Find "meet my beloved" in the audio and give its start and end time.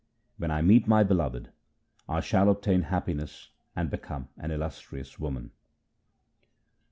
0.63-1.51